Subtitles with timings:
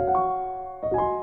[0.00, 1.19] Thank you.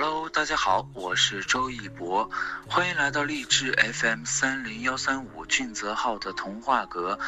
[0.00, 2.30] Hello，大家好，我是周一博，
[2.68, 7.18] 欢迎来到励志 FM 三零幺三五俊泽号的童话阁。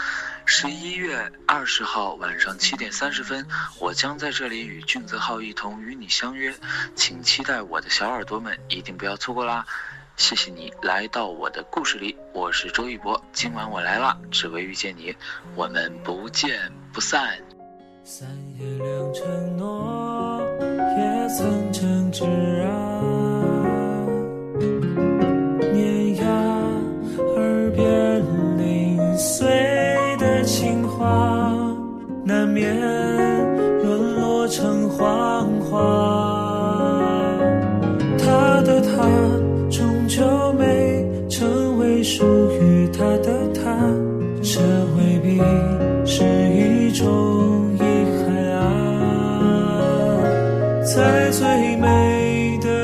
[0.44, 3.44] 十一月二十号晚上七点三十分，
[3.80, 6.54] 我将在这里与俊泽号一同与你相约，
[6.94, 9.66] 请期待我的小耳朵们，一定不要错过啦！
[10.16, 15.12] 谢谢你来到我的故事里，我是周一博，今晚我来了，只为遇见你，
[15.56, 17.36] 我们不见不散。
[18.02, 20.40] 三言两承诺，
[20.96, 22.24] 也曾诚挚
[35.70, 35.78] 花
[38.18, 38.90] 他的他
[39.70, 42.24] 终究没成为属
[42.60, 43.60] 于他的他，
[44.42, 44.60] 这
[44.96, 45.40] 未必
[46.04, 47.06] 是一种
[47.76, 47.80] 遗
[48.18, 48.60] 憾啊，
[50.82, 52.79] 在最美的。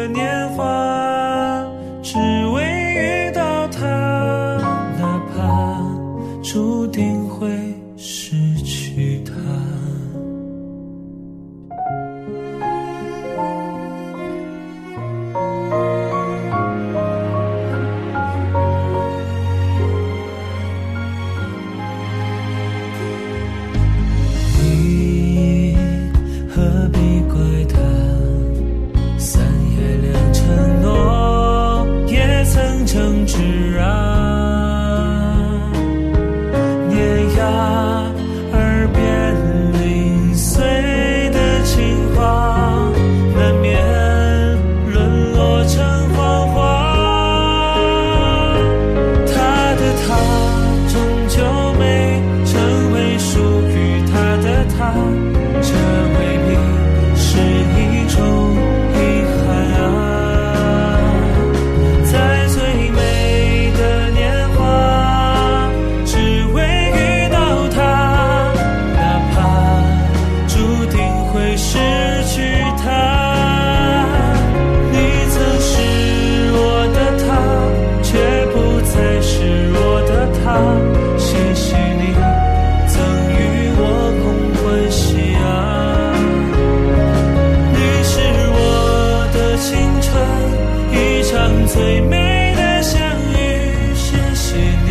[32.97, 34.05] 曾诚挚
[91.76, 92.98] 最美的相
[93.34, 93.94] 遇。
[93.94, 94.56] 谢谢
[94.87, 94.91] 你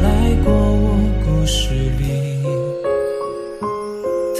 [0.00, 0.06] 来
[0.44, 0.94] 过我
[1.24, 2.40] 故事里。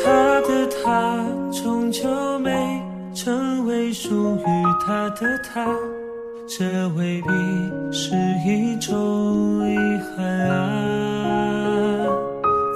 [0.04, 2.80] 他的他，终究没
[3.12, 4.46] 成为属于
[4.86, 5.66] 他的他，
[6.46, 7.28] 这未必
[7.90, 8.14] 是
[8.46, 9.76] 一种遗
[10.14, 12.06] 憾啊。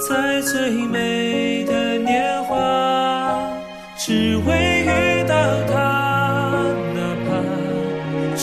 [0.08, 3.48] 在最美的年华，
[3.96, 4.69] 只为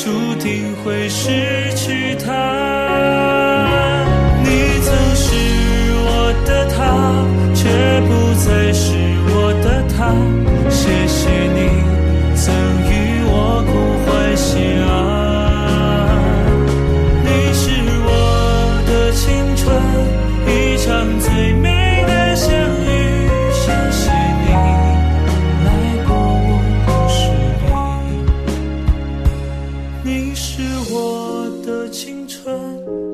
[0.04, 2.32] 注定会失去他。
[4.44, 4.50] 你
[4.84, 5.34] 曾是
[6.06, 7.26] 我的他，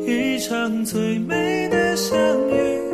[0.06, 2.18] 一场最美的相
[2.50, 2.93] 遇。